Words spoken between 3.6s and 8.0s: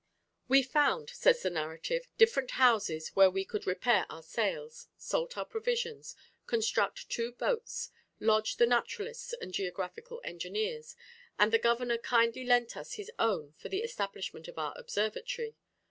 repair our sails, salt our provisions, construct two boats,